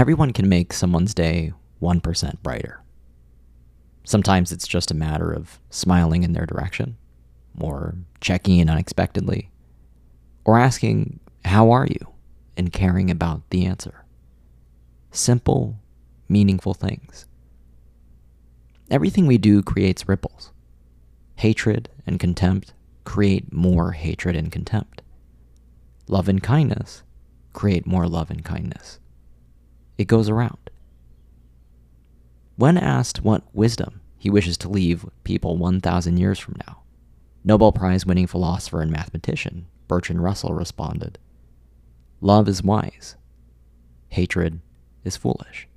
[0.00, 2.80] Everyone can make someone's day 1% brighter.
[4.02, 6.96] Sometimes it's just a matter of smiling in their direction,
[7.60, 9.50] or checking in unexpectedly,
[10.46, 12.14] or asking, How are you?
[12.56, 14.06] and caring about the answer.
[15.10, 15.78] Simple,
[16.30, 17.26] meaningful things.
[18.90, 20.50] Everything we do creates ripples.
[21.36, 22.72] Hatred and contempt
[23.04, 25.02] create more hatred and contempt.
[26.08, 27.02] Love and kindness
[27.52, 28.98] create more love and kindness.
[30.00, 30.70] It goes around.
[32.56, 36.78] When asked what wisdom he wishes to leave people 1,000 years from now,
[37.44, 41.18] Nobel Prize winning philosopher and mathematician Bertrand Russell responded
[42.22, 43.16] Love is wise,
[44.08, 44.60] hatred
[45.04, 45.68] is foolish.